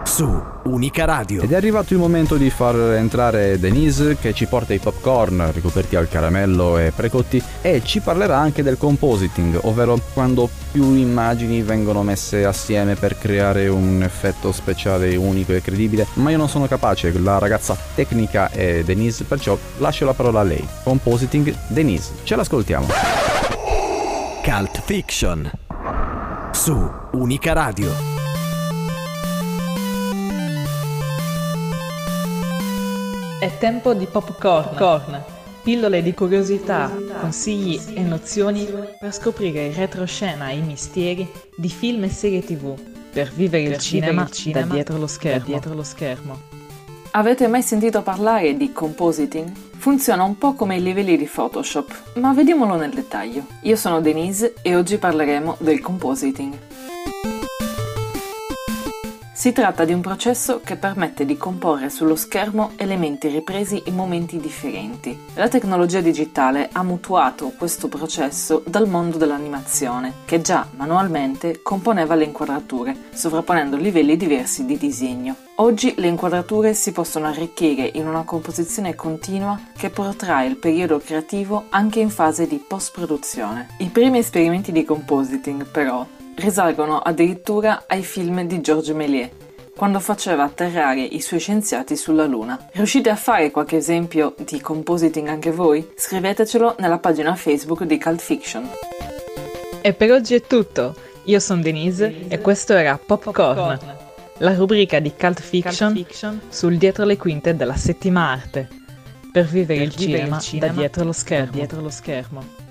[0.03, 1.41] su Unica Radio.
[1.41, 5.95] Ed è arrivato il momento di far entrare Denise che ci porta i popcorn ricoperti
[5.95, 12.03] al caramello e precotti e ci parlerà anche del compositing, ovvero quando più immagini vengono
[12.03, 17.11] messe assieme per creare un effetto speciale unico e credibile, ma io non sono capace,
[17.19, 20.65] la ragazza tecnica è Denise, perciò lascio la parola a lei.
[20.83, 22.87] Compositing Denise, ce l'ascoltiamo.
[24.43, 25.49] Cult Fiction
[26.51, 28.10] su Unica Radio.
[33.41, 35.19] È tempo di popcorn, corn,
[35.63, 42.03] pillole di curiosità, consigli e nozioni per scoprire il retroscena e i misteri di film
[42.03, 42.79] e serie tv,
[43.11, 45.43] per vivere il cinema, da dietro lo schermo.
[45.43, 46.39] dietro lo schermo.
[47.13, 49.51] Avete mai sentito parlare di compositing?
[49.75, 53.47] Funziona un po' come i livelli di Photoshop, ma vediamolo nel dettaglio.
[53.61, 56.55] Io sono Denise e oggi parleremo del compositing.
[59.33, 64.37] Si tratta di un processo che permette di comporre sullo schermo elementi ripresi in momenti
[64.37, 65.17] differenti.
[65.35, 72.25] La tecnologia digitale ha mutuato questo processo dal mondo dell'animazione, che già manualmente componeva le
[72.25, 75.35] inquadrature, sovrapponendo livelli diversi di disegno.
[75.55, 81.67] Oggi le inquadrature si possono arricchire in una composizione continua che protrae il periodo creativo
[81.69, 83.69] anche in fase di post-produzione.
[83.77, 86.05] I primi esperimenti di compositing, però,
[86.41, 89.29] risalgono addirittura ai film di Georges Méliès,
[89.75, 92.69] quando faceva atterrare i suoi scienziati sulla Luna.
[92.73, 95.91] Riuscite a fare qualche esempio di compositing anche voi?
[95.95, 98.69] Scrivetecelo nella pagina Facebook di Cult Fiction.
[99.81, 100.95] E per oggi è tutto.
[101.25, 103.79] Io sono Denise e questo era Popcorn,
[104.39, 106.03] la rubrica di Cult Fiction,
[106.49, 108.67] sul dietro le quinte della settima arte,
[109.31, 111.51] per vivere, il, cinema da dietro lo schermo.
[111.51, 112.70] dietro lo schermo.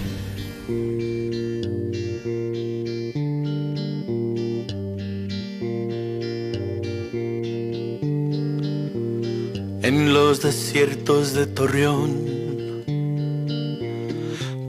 [9.91, 12.11] En los desiertos de Torreón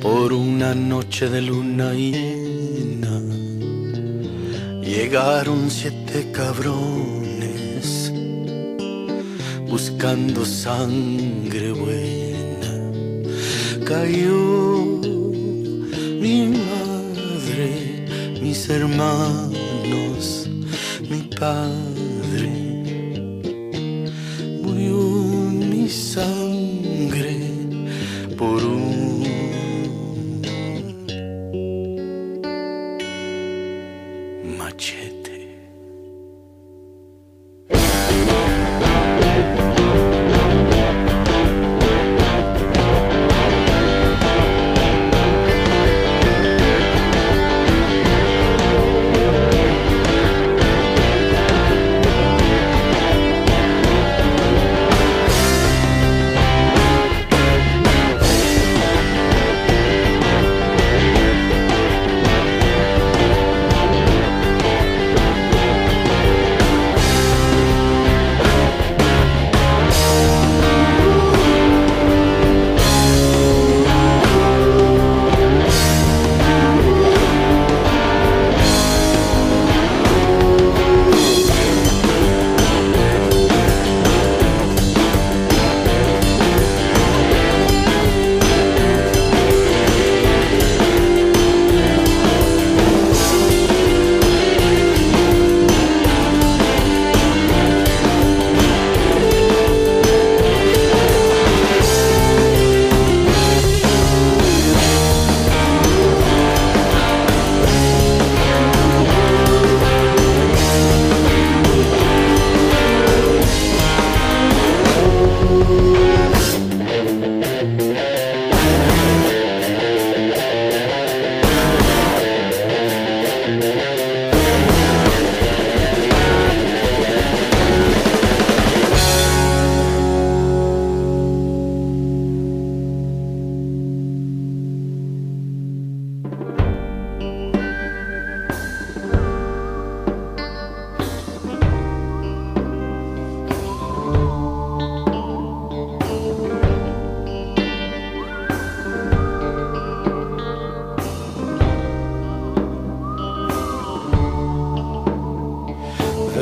[0.01, 3.21] por una noche de luna llena
[4.83, 8.13] Llegaron siete cabrones
[9.71, 12.73] buscando sangre buena.
[13.87, 15.01] Cayó
[16.21, 17.71] mi madre,
[18.43, 20.47] mis hermanos,
[21.09, 21.92] mi padre.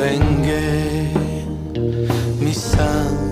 [0.01, 1.13] Vengue
[2.39, 3.30] mi sangre,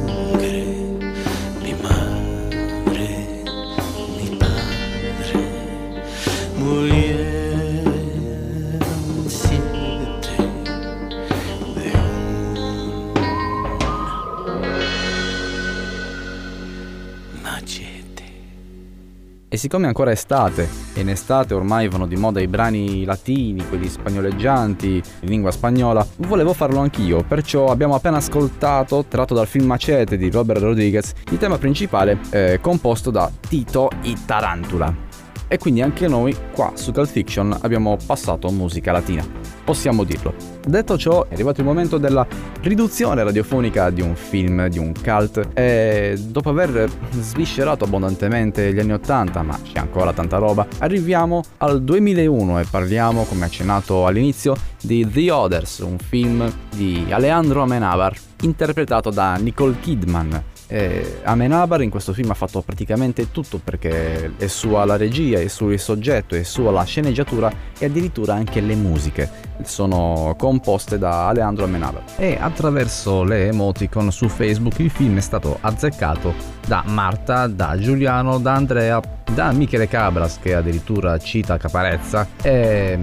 [19.60, 23.88] siccome è ancora estate, e in estate ormai vanno di moda i brani latini, quelli
[23.88, 30.18] spagnoleggianti, in lingua spagnola, volevo farlo anch'io, perciò abbiamo appena ascoltato, tratto dal film Macete
[30.18, 35.09] di Robert Rodriguez, il tema principale eh, composto da Tito i Tarantula.
[35.51, 39.25] E quindi anche noi qua su Cult Fiction abbiamo passato musica latina.
[39.63, 40.33] Possiamo dirlo.
[40.65, 42.25] Detto ciò, è arrivato il momento della
[42.61, 48.93] riduzione radiofonica di un film, di un cult, e dopo aver sviscerato abbondantemente gli anni
[48.93, 55.07] 80, ma c'è ancora tanta roba, arriviamo al 2001 e parliamo, come accennato all'inizio, di
[55.09, 60.43] The Others, un film di Alejandro Amenábar, interpretato da Nicole Kidman.
[60.72, 65.47] E Amenabar in questo film ha fatto praticamente tutto perché è sua la regia, è
[65.47, 69.28] suo il soggetto, è sua la sceneggiatura e addirittura anche le musiche
[69.63, 72.03] sono composte da Alejandro Amenabar.
[72.17, 76.36] E attraverso le emoticon su Facebook il film è stato azzeccato
[76.67, 79.01] da Marta, da Giuliano, da Andrea,
[79.34, 82.95] da Michele Cabras che addirittura cita Caparezza e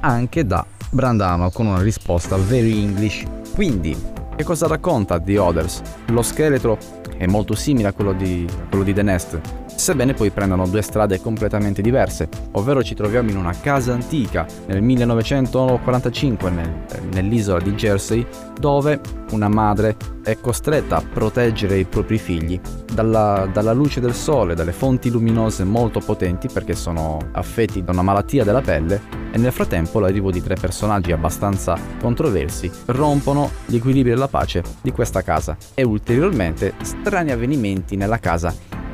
[0.00, 3.24] anche da Brandano con una risposta very English.
[3.56, 3.96] Quindi
[4.36, 5.82] che cosa racconta The Others?
[6.06, 6.78] Lo scheletro
[7.18, 9.40] è molto simile a quello di, a quello di The Nest,
[9.78, 14.82] sebbene poi prendano due strade completamente diverse, ovvero ci troviamo in una casa antica nel
[14.82, 18.26] 1945 nel, nell'isola di Jersey
[18.58, 19.00] dove
[19.30, 22.60] una madre è costretta a proteggere i propri figli
[22.92, 28.02] dalla, dalla luce del sole, dalle fonti luminose molto potenti perché sono affetti da una
[28.02, 29.00] malattia della pelle
[29.30, 34.90] e nel frattempo l'arrivo di tre personaggi abbastanza controversi rompono gli equilibri della pace di
[34.90, 35.56] questa casa.
[35.74, 38.52] E ulteriormente strani avvenimenti nella casa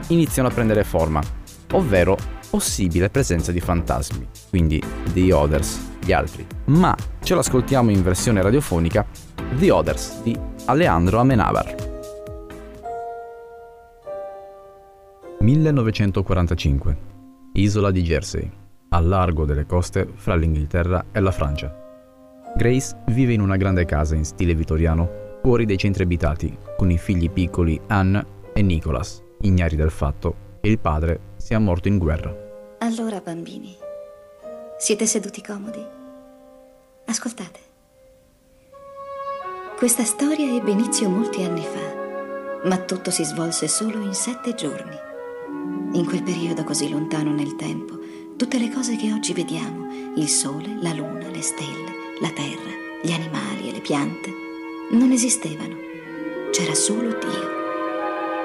[0.09, 1.21] iniziano a prendere forma,
[1.73, 2.17] ovvero
[2.51, 4.81] possibile presenza di fantasmi, quindi
[5.13, 6.47] The Others, gli altri.
[6.67, 9.05] Ma ce l'ascoltiamo in versione radiofonica
[9.59, 11.93] The Others di Alejandro Amenabar.
[15.41, 17.13] 1945.
[17.55, 18.51] Isola di Jersey,
[18.91, 21.75] al largo delle coste fra l'Inghilterra e la Francia.
[22.57, 26.99] Grace vive in una grande casa in stile vittoriano, fuori dai centri abitati, con i
[26.99, 28.25] figli piccoli Anne
[28.55, 32.35] e Nicholas, ignari del fatto che il padre sia morto in guerra.
[32.79, 33.77] Allora, bambini,
[34.79, 35.83] siete seduti comodi?
[37.07, 37.61] Ascoltate.
[39.77, 44.97] Questa storia ebbe inizio molti anni fa, ma tutto si svolse solo in sette giorni.
[45.93, 47.99] In quel periodo così lontano nel tempo,
[48.37, 52.71] tutte le cose che oggi vediamo, il sole, la luna, le stelle, la terra,
[53.03, 54.31] gli animali e le piante,
[54.91, 55.77] non esistevano.
[56.51, 57.64] C'era solo Dio.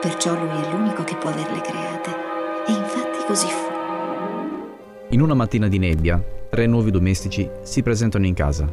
[0.02, 2.10] Perciò lui è l'unico che può averle create.
[2.68, 3.68] E infatti così fu.
[5.10, 8.66] In una mattina di nebbia, tre nuovi domestici si presentano in casa.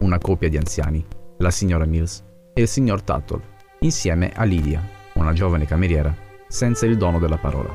[0.00, 1.02] Una coppia di anziani,
[1.38, 3.40] la signora Mills e il signor Tuttle,
[3.80, 6.14] insieme a Lydia, una giovane cameriera,
[6.48, 7.74] senza il dono della parola.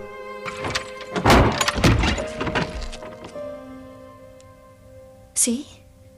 [5.32, 5.66] Sì?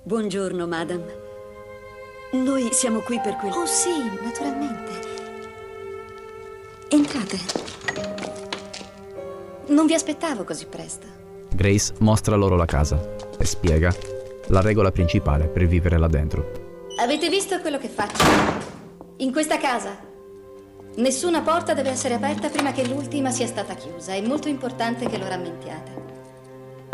[0.03, 1.23] Buongiorno, madame.
[2.33, 3.53] Noi siamo qui per quel...
[3.53, 5.04] Oh sì, naturalmente.
[6.89, 7.39] Entrate.
[9.67, 11.07] Non vi aspettavo così presto.
[11.51, 13.93] Grace mostra loro la casa e spiega
[14.47, 16.85] la regola principale per vivere là dentro.
[16.99, 18.23] Avete visto quello che faccio?
[19.17, 19.97] In questa casa
[20.97, 24.13] nessuna porta deve essere aperta prima che l'ultima sia stata chiusa.
[24.13, 26.03] È molto importante che lo rammentiate.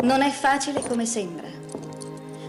[0.00, 1.48] Non è facile come sembra.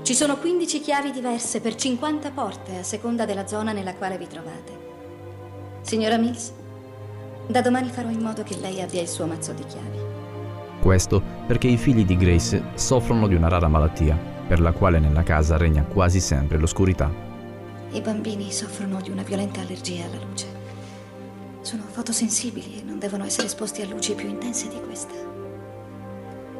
[0.01, 4.27] Ci sono 15 chiavi diverse per 50 porte a seconda della zona nella quale vi
[4.27, 4.81] trovate.
[5.81, 6.51] Signora Mills,
[7.47, 9.99] da domani farò in modo che lei abbia il suo mazzo di chiavi.
[10.79, 14.17] Questo perché i figli di Grace soffrono di una rara malattia,
[14.47, 17.09] per la quale nella casa regna quasi sempre l'oscurità.
[17.91, 20.47] I bambini soffrono di una violenta allergia alla luce.
[21.61, 25.13] Sono fotosensibili e non devono essere esposti a luci più intense di questa.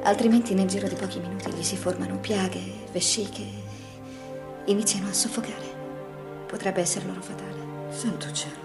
[0.03, 2.61] Altrimenti nel giro di pochi minuti gli si formano piaghe,
[2.91, 3.41] vesciche
[4.65, 5.81] e iniziano a soffocare.
[6.45, 7.89] Potrebbe essere loro fatale.
[7.89, 8.62] Santo cielo.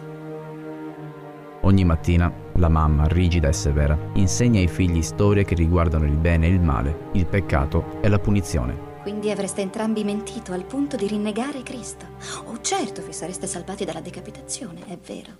[1.62, 6.46] Ogni mattina la mamma, rigida e severa, insegna ai figli storie che riguardano il bene
[6.46, 8.86] e il male, il peccato e la punizione.
[9.02, 12.04] Quindi avreste entrambi mentito al punto di rinnegare Cristo.
[12.44, 15.30] Oh, certo, vi sareste salvati dalla decapitazione, è vero.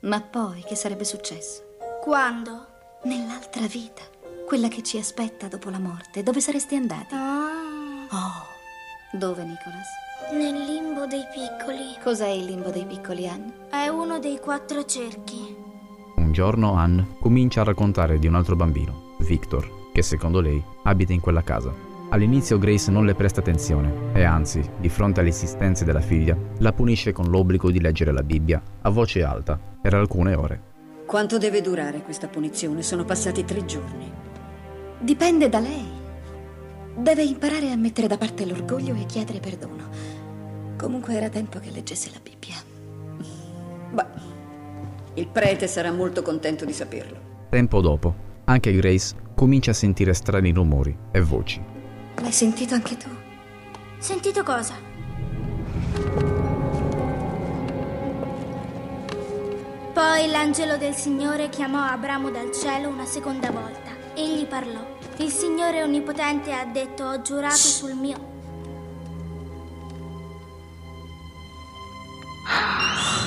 [0.00, 1.76] Ma poi che sarebbe successo?
[2.02, 2.66] Quando?
[3.04, 4.02] Nell'altra vita,
[4.46, 7.14] quella che ci aspetta dopo la morte, dove sareste andati?
[7.14, 8.06] Ah.
[8.10, 9.86] Oh, dove, Nicholas?
[10.32, 11.96] Nel limbo dei piccoli.
[12.02, 13.68] Cos'è il limbo dei piccoli, Anne?
[13.70, 15.59] È uno dei quattro cerchi.
[16.30, 21.12] Un giorno Anne comincia a raccontare di un altro bambino, Victor, che secondo lei abita
[21.12, 21.74] in quella casa.
[22.10, 26.72] All'inizio Grace non le presta attenzione e anzi, di fronte alle insistenze della figlia, la
[26.72, 30.62] punisce con l'obbligo di leggere la Bibbia a voce alta per alcune ore.
[31.04, 32.84] Quanto deve durare questa punizione?
[32.84, 34.08] Sono passati tre giorni.
[35.00, 35.88] Dipende da lei.
[36.96, 39.88] Deve imparare a mettere da parte l'orgoglio e chiedere perdono.
[40.76, 42.54] Comunque era tempo che leggesse la Bibbia.
[43.92, 44.29] Beh,
[45.20, 47.28] il prete sarà molto contento di saperlo.
[47.50, 48.14] Tempo dopo,
[48.44, 51.62] anche Grace comincia a sentire strani rumori e voci.
[52.20, 53.08] L'hai sentito anche tu?
[53.98, 54.74] Sentito cosa?
[59.92, 63.90] Poi l'angelo del Signore chiamò Abramo dal cielo una seconda volta.
[64.14, 64.98] Egli parlò.
[65.18, 68.28] Il Signore Onnipotente ha detto, ho giurato sul mio...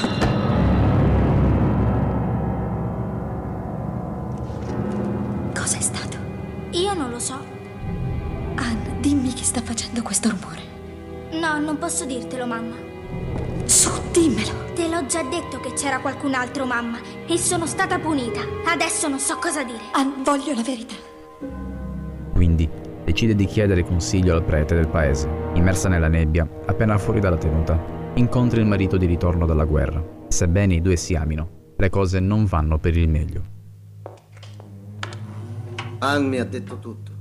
[6.94, 7.34] Io non lo so.
[8.54, 10.62] Anne, dimmi chi sta facendo questo rumore.
[11.32, 12.76] No, non posso dirtelo, mamma.
[13.66, 14.52] Su, dimmelo.
[14.76, 18.42] Te l'ho già detto che c'era qualcun altro, mamma, e sono stata punita.
[18.68, 19.80] Adesso non so cosa dire.
[19.94, 20.94] Anne, voglio la verità.
[22.32, 22.70] Quindi
[23.04, 25.28] decide di chiedere consiglio al prete del paese.
[25.56, 27.76] Immersa nella nebbia, appena fuori dalla tenuta,
[28.14, 30.04] incontra il marito di ritorno dalla guerra.
[30.28, 33.63] Sebbene i due si amino, le cose non vanno per il meglio.
[36.04, 37.12] Anne mi ha detto tutto.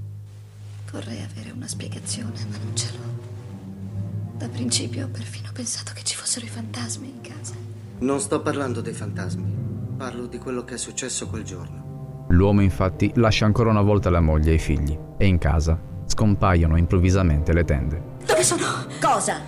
[0.91, 4.37] Vorrei avere una spiegazione, ma non ce l'ho.
[4.37, 7.55] Da principio ho perfino pensato che ci fossero i fantasmi in casa.
[8.01, 9.95] Non sto parlando dei fantasmi.
[9.97, 12.27] Parlo di quello che è successo quel giorno.
[12.31, 16.77] L'uomo infatti lascia ancora una volta la moglie e i figli e in casa scompaiono
[16.77, 18.03] improvvisamente le tende.
[18.27, 18.67] Dove sono?
[19.01, 19.43] Cosa?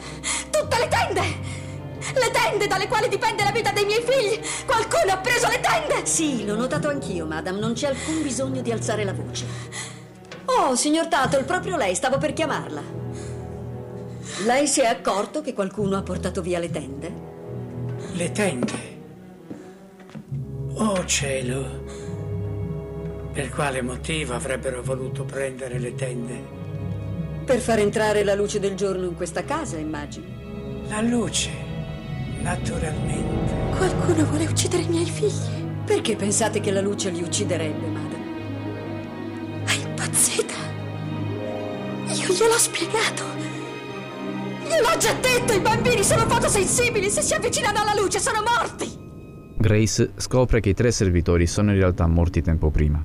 [0.49, 1.64] Tutte le tende!
[2.13, 4.41] Le tende dalle quali dipende la vita dei miei figli!
[4.67, 6.07] Qualcuno ha preso le tende!
[6.07, 7.59] Sì, l'ho notato anch'io, madame.
[7.59, 9.47] Non c'è alcun bisogno di alzare la voce.
[10.45, 12.83] Oh, signor Tuttle, proprio lei, stavo per chiamarla.
[14.45, 17.13] Lei si è accorto che qualcuno ha portato via le tende?
[18.13, 18.93] Le tende.
[20.75, 21.85] Oh cielo.
[23.33, 26.63] Per quale motivo avrebbero voluto prendere le tende?
[27.45, 30.27] Per far entrare la luce del giorno in questa casa, immagino.
[30.89, 31.51] La luce,
[32.45, 33.77] naturalmente.
[33.77, 35.63] Qualcuno vuole uccidere i miei figli.
[35.85, 38.19] Perché pensate che la luce li ucciderebbe, madre?
[39.65, 40.55] È impazzita.
[42.07, 43.23] Io gliel'ho spiegato.
[44.63, 47.11] Gliel'ho già detto, i bambini sono fotosensibili.
[47.11, 49.03] Se si avvicinano alla luce sono morti.
[49.57, 53.03] Grace scopre che i tre servitori sono in realtà morti tempo prima.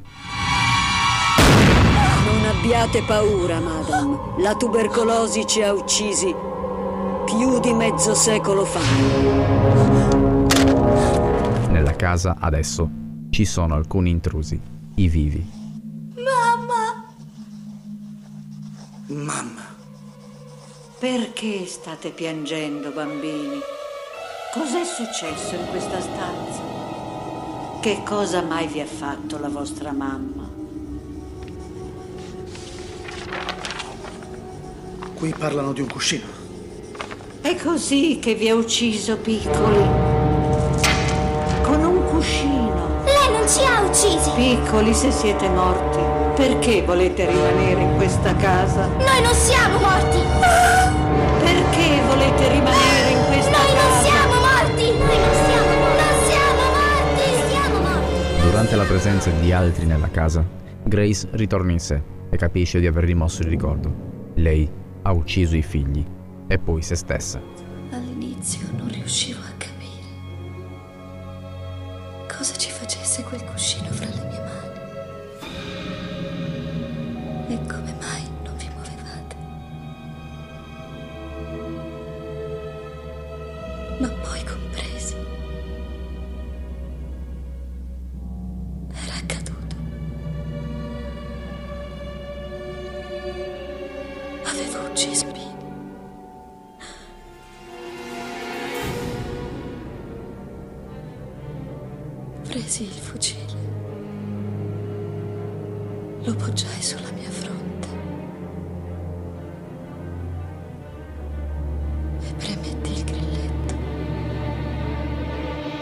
[2.26, 4.18] Non abbiate paura, madame.
[4.40, 6.34] La tubercolosi ci ha uccisi
[7.40, 8.82] più di mezzo secolo fa.
[11.70, 12.90] Nella casa adesso
[13.30, 14.60] ci sono alcuni intrusi,
[14.96, 15.50] i vivi.
[16.16, 17.06] Mamma!
[19.24, 19.62] Mamma.
[21.00, 23.60] Perché state piangendo, bambini?
[24.54, 26.62] Cos'è successo in questa stanza?
[27.80, 30.46] Che cosa mai vi ha fatto la vostra mamma?
[35.14, 36.39] Qui parlano di un cuscino.
[37.50, 39.82] È così che vi ha ucciso, piccoli.
[41.64, 43.02] Con un cuscino.
[43.06, 44.30] Lei non ci ha uccisi!
[44.36, 45.98] Piccoli, se siete morti,
[46.36, 48.86] perché volete rimanere in questa casa?
[48.86, 50.20] Noi non siamo morti!
[51.40, 54.04] Perché volete rimanere in questa Noi non casa?
[54.04, 54.86] siamo morti!
[54.92, 56.04] Noi non siamo morti!
[56.06, 57.50] Non siamo morti!
[57.50, 58.42] Siamo morti!
[58.44, 60.46] Durante la presenza di altri nella casa,
[60.84, 63.92] Grace ritorna in sé e capisce di aver rimosso il ricordo.
[64.36, 64.70] Lei
[65.02, 66.18] ha ucciso i figli
[66.50, 67.40] e poi se stessa.
[67.92, 69.39] All'inizio non riuscivo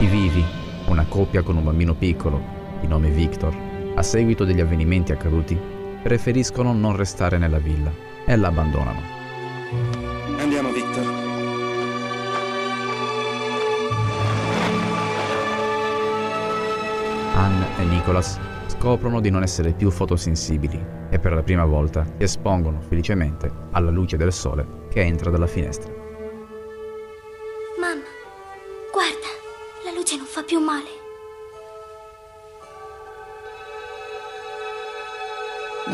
[0.10, 0.43] Vivi,
[0.88, 2.41] una coppia con un bambino piccolo,
[2.80, 3.55] di nome Victor,
[3.93, 5.60] a seguito degli avvenimenti accaduti,
[6.01, 7.91] preferiscono non restare nella villa
[8.26, 9.01] e la abbandonano.
[10.39, 11.05] Andiamo, Victor.
[17.36, 22.24] Anne e Nicholas scoprono di non essere più fotosensibili e per la prima volta si
[22.24, 25.96] espongono felicemente alla luce del sole che entra dalla finestra.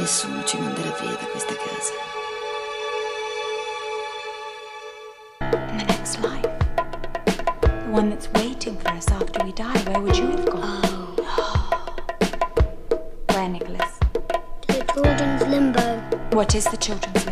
[0.04, 1.94] Nessuno ci manderà via da questa casa.
[5.70, 6.50] In the next life,
[7.62, 11.16] the one that's waiting for us after we die, where would you have gone?
[11.22, 11.80] Oh.
[13.32, 13.98] Where, Nicholas?
[14.68, 16.02] To the children's limbo,
[16.34, 17.23] What is the children's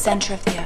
[0.00, 0.59] center of the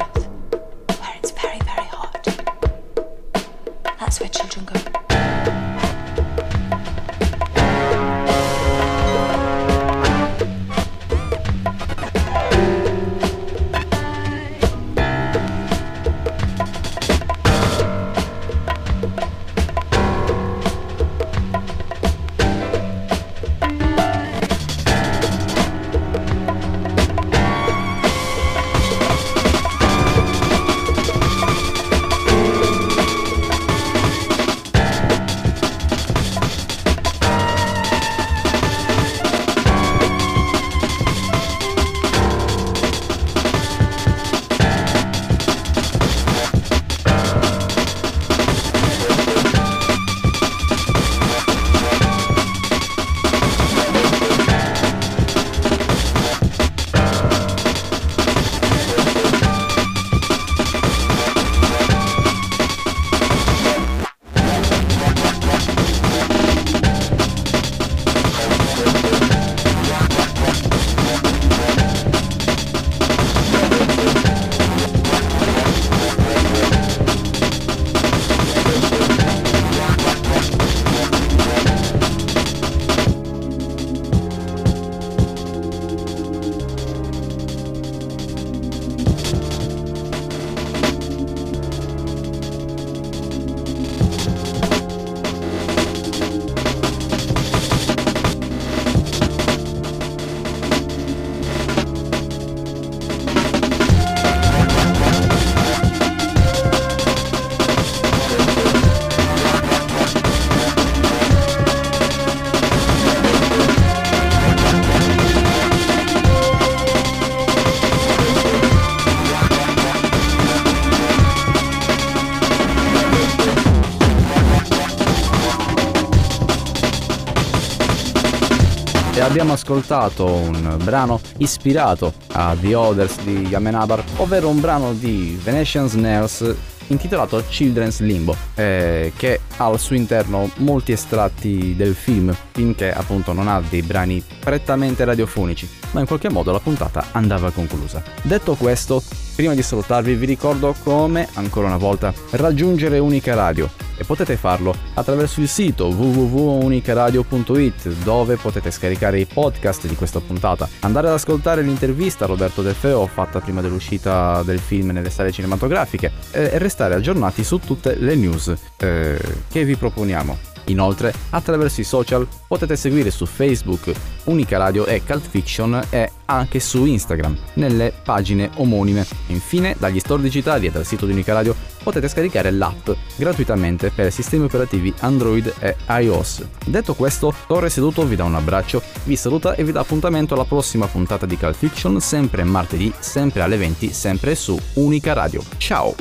[129.25, 135.89] abbiamo ascoltato un brano ispirato a The Others di Amenabar, ovvero un brano di Venetian
[135.89, 136.55] Snares
[136.89, 142.37] intitolato Children's Limbo, eh, che ha al suo interno molti estratti del film,
[142.77, 147.51] che appunto non ha dei brani prettamente radiofonici, ma in qualche modo la puntata andava
[147.51, 148.03] conclusa.
[148.23, 149.03] Detto questo,
[149.35, 154.75] prima di salutarvi vi ricordo come, ancora una volta, raggiungere Unica Radio e potete farlo
[154.95, 161.63] attraverso il sito www.unicaradio.it dove potete scaricare i podcast di questa puntata, andare ad ascoltare
[161.63, 166.95] l'intervista a Roberto De Feo fatta prima dell'uscita del film nelle sale cinematografiche e restare
[166.95, 169.17] aggiornati su tutte le news eh,
[169.49, 170.54] che vi proponiamo.
[170.67, 173.93] Inoltre, attraverso i social potete seguire su Facebook
[174.25, 179.07] Unica Radio e Cult Fiction e anche su Instagram, nelle pagine omonime.
[179.29, 184.11] Infine, dagli store digitali e dal sito di Unica Radio potete scaricare l'app gratuitamente per
[184.11, 186.45] sistemi operativi Android e iOS.
[186.65, 190.45] Detto questo, Torre Seduto vi dà un abbraccio, vi saluta e vi dà appuntamento alla
[190.45, 195.43] prossima puntata di Cult Fiction, sempre martedì, sempre alle 20, sempre su Unica Radio.
[195.59, 195.95] Ciao!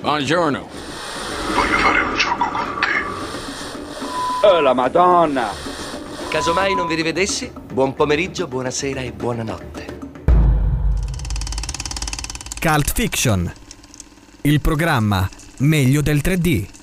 [0.00, 0.83] Buongiorno.
[1.52, 4.46] Voglio fare un gioco con te.
[4.46, 5.50] Oh, la Madonna!
[6.28, 9.98] Casomai non vi rivedessi, buon pomeriggio, buonasera e buonanotte.
[12.60, 13.52] Cult Fiction.
[14.42, 15.28] Il programma
[15.58, 16.73] meglio del 3D.